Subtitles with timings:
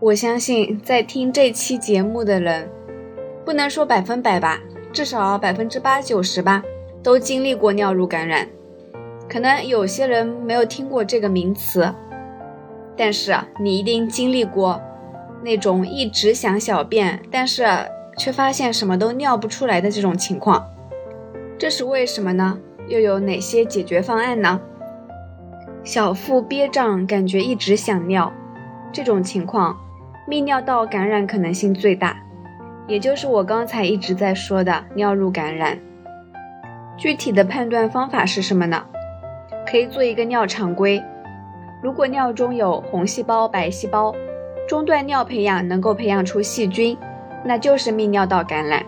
[0.00, 2.70] 我相信在听这期节目的人，
[3.44, 4.60] 不能说百分百吧，
[4.92, 6.62] 至少百分之八九十吧，
[7.02, 8.46] 都经历过尿路感染。
[9.28, 11.92] 可能有些人没有听过这个名词，
[12.96, 14.80] 但是你一定经历过
[15.42, 17.66] 那种一直想小便，但是
[18.16, 20.64] 却发现什么都尿不出来的这种情况。
[21.58, 22.56] 这是为什么呢？
[22.86, 24.60] 又有哪些解决方案呢？
[25.82, 28.32] 小腹憋胀，感觉一直想尿，
[28.92, 29.76] 这种情况。
[30.28, 32.14] 泌尿道感染可能性最大，
[32.86, 35.78] 也就是我刚才一直在说的尿路感染。
[36.98, 38.84] 具体的判断方法是什么呢？
[39.66, 41.02] 可以做一个尿常规。
[41.82, 44.14] 如果尿中有红细胞、白细胞，
[44.68, 46.94] 中断尿培养能够培养出细菌，
[47.42, 48.84] 那就是泌尿道感染。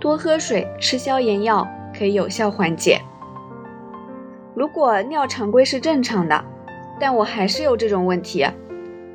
[0.00, 1.64] 多喝水、吃消炎药
[1.96, 3.00] 可以有效缓解。
[4.56, 6.44] 如果尿常规是正常的，
[6.98, 8.44] 但我还是有这种问题。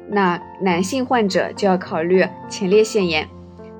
[0.09, 3.27] 那男性患者就要考虑前列腺炎，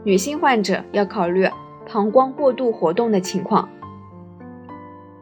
[0.03, 1.47] 女性患者要考虑
[1.89, 3.69] 膀胱过度活动的情况。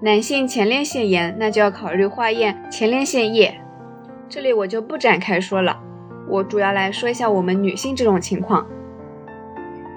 [0.01, 3.59] 男性前列腺炎，那就要考虑化验前列腺液。
[4.27, 5.79] 这里我就不展开说了，
[6.27, 8.65] 我主要来说一下我们女性这种情况。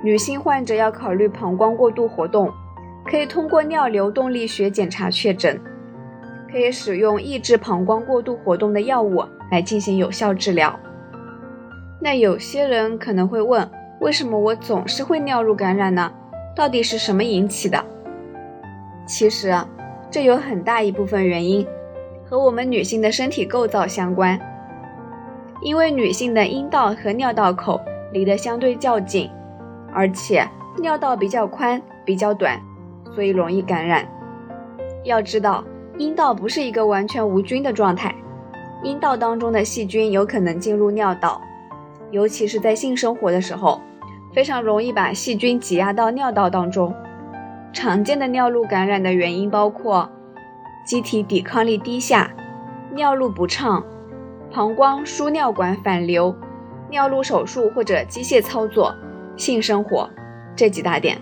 [0.02, 2.52] 女性患者要考虑膀胱过度活动，
[3.04, 5.60] 可以通过尿流动力学检查确诊，
[6.52, 10.78] 可以使用抑制膀胱过度活动的药物来进行有效治疗。
[12.00, 13.68] 那有些人可能会问，
[14.00, 16.12] 为什么我总是会尿路感染呢？
[16.54, 17.84] 到底是什么引起的？
[19.06, 19.52] 其实，
[20.10, 21.66] 这有很大一部分原因
[22.24, 24.38] 和我们女性的身体构造相关。
[25.60, 27.80] 因为女性的阴道和尿道口
[28.12, 29.28] 离得相对较近，
[29.92, 30.46] 而且
[30.80, 32.60] 尿道比较宽、比较短，
[33.12, 34.06] 所以容易感染。
[35.02, 35.64] 要知道，
[35.96, 38.14] 阴道不是一个完全无菌的状态，
[38.84, 41.42] 阴道当中的细菌有可能进入尿道。
[42.10, 43.80] 尤其是在性生活的时候，
[44.34, 46.94] 非常容易把细菌挤压到尿道当中。
[47.72, 50.10] 常见的尿路感染的原因包括
[50.86, 52.30] 机体抵抗力低下、
[52.94, 53.84] 尿路不畅、
[54.50, 56.34] 膀胱输尿管反流、
[56.88, 58.94] 尿路手术或者机械操作、
[59.36, 60.08] 性生活
[60.56, 61.18] 这几大点。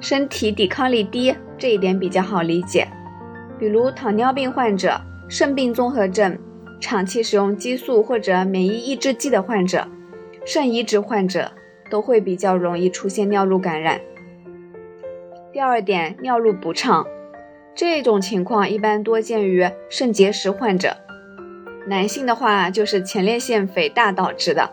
[0.00, 2.88] 身体抵抗力低这一点比较好理解，
[3.58, 4.98] 比如糖尿病患者、
[5.28, 6.36] 肾病综合症。
[6.82, 9.86] 长期使用激素或者免疫抑制剂的患者，
[10.44, 11.52] 肾移植患者
[11.88, 14.00] 都会比较容易出现尿路感染。
[15.52, 17.06] 第二点，尿路不畅，
[17.72, 20.96] 这种情况一般多见于肾结石患者，
[21.86, 24.68] 男性的话就是前列腺肥大导致的。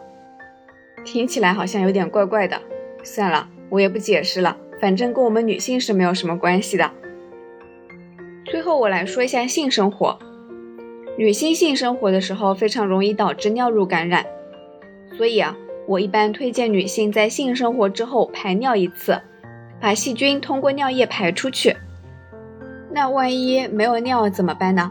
[1.06, 2.59] 听起来好像有点怪怪的，
[3.03, 6.90] 算了，我也不解释了，反正跟我们女性是没有什么关系的。
[8.46, 10.18] 最后我来说一下性生活。
[11.19, 14.25] 女性性生活的时候非常容易导致尿路感染，
[15.18, 15.53] 所以啊，
[15.85, 19.19] 我一般推荐女性在性生活之后排尿一次，
[19.81, 21.75] 把细菌通过尿液排出去。
[22.90, 24.90] 那万一没有尿怎么办呢？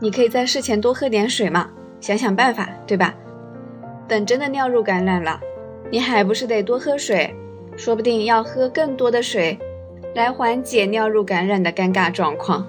[0.00, 1.68] 你可以在事前多喝点水嘛，
[2.00, 3.14] 想想办法，对吧？
[4.08, 5.38] 等真的尿路感染了，
[5.90, 7.34] 你还不是得多喝水？
[7.76, 9.58] 说不定要喝更多的水，
[10.14, 12.66] 来缓解尿路感染的尴尬状况。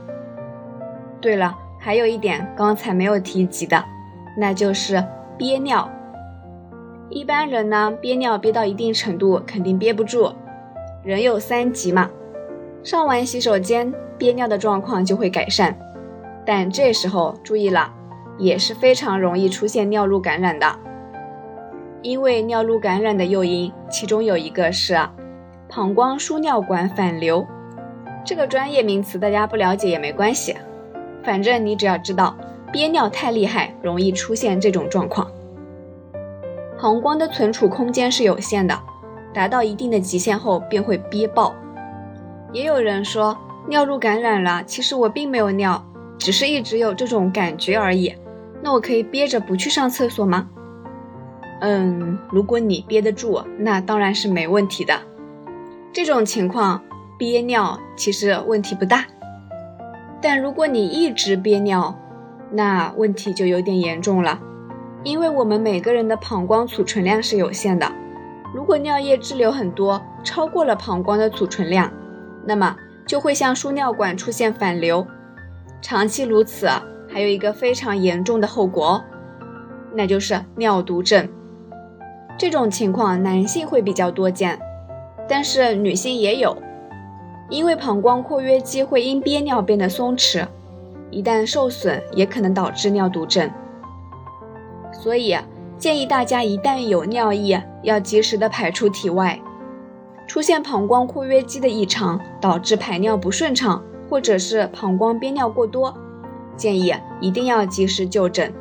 [1.21, 1.59] 对了。
[1.85, 3.85] 还有一点刚才没有提及的，
[4.35, 5.05] 那就是
[5.37, 5.87] 憋尿。
[7.11, 10.33] 一般人呢，憋尿憋到一定程度，肯定憋不住。
[11.03, 12.09] 人有三急嘛，
[12.81, 15.77] 上完洗手间憋尿的状况就会改善，
[16.43, 17.93] 但这时候注意了，
[18.39, 20.65] 也是非常容易出现尿路感染的。
[22.01, 24.97] 因为尿路感染的诱因，其中有一个是
[25.69, 27.45] 膀胱输尿管反流，
[28.25, 30.55] 这个专业名词大家不了解也没关系。
[31.25, 32.37] 反正你只要知道
[32.71, 35.27] 憋尿太厉害，容易出现这种状况。
[36.77, 38.79] 膀胱的存储空间是有限的，
[39.33, 41.55] 达到一定的极限后便会憋爆。
[42.53, 43.35] 也有人说
[43.67, 45.83] 尿路感染了，其实我并没有尿，
[46.19, 48.13] 只是一直有这种感觉而已。
[48.61, 50.47] 那我可以憋着不去上厕所吗？
[51.61, 54.93] 嗯，如果你憋得住，那当然是没问题的。
[55.91, 56.83] 这种情况
[57.17, 59.05] 憋尿其实问题不大。
[60.27, 61.95] 但如果你一直憋尿，
[62.49, 64.39] 那问题就有点严重了，
[65.03, 67.91] 因为我们每个人的膀胱储存量是有限的，
[68.51, 71.91] 如果尿液滞留很多，超过了膀胱的储存量，
[72.43, 72.75] 那么
[73.05, 75.05] 就会向输尿管出现反流，
[75.79, 76.67] 长期如此，
[77.07, 79.03] 还有一个非常严重的后果，
[79.93, 81.29] 那就是尿毒症。
[82.35, 84.59] 这种情况男性会比较多见，
[85.29, 86.57] 但是女性也有。
[87.49, 90.45] 因为膀胱括约肌会因憋尿变得松弛，
[91.11, 93.49] 一旦受损，也可能导致尿毒症。
[94.91, 95.37] 所以，
[95.77, 99.39] 建议大家一旦有尿意，要及时的排出体外。
[100.27, 105.95] 出现膀胱括约肌的异常，导致排尿不顺畅，或者是膀胱憋尿过多，
[106.57, 108.51] 建议一定要及时就诊，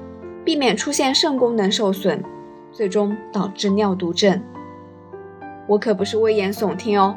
[0.44, 2.22] 避免出现肾功能受损，
[2.70, 4.42] 最终导致尿毒症。
[5.66, 7.16] 我可不是危言耸听哦。